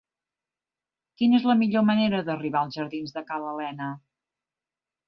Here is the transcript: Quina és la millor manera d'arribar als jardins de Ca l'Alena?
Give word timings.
Quina 1.21 1.37
és 1.41 1.45
la 1.49 1.57
millor 1.61 1.85
manera 1.91 2.23
d'arribar 2.31 2.65
als 2.65 2.79
jardins 2.81 3.15
de 3.19 3.25
Ca 3.31 3.43
l'Alena? 3.47 3.93